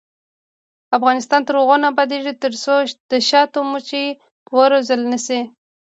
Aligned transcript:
افغانستان 0.97 1.41
تر 1.47 1.53
هغو 1.61 1.75
نه 1.81 1.87
ابادیږي، 1.93 2.33
ترڅو 2.43 2.75
د 3.11 3.13
شاتو 3.29 3.59
مچۍ 3.71 4.07
وروزل 4.57 5.01
نشي. 5.11 5.41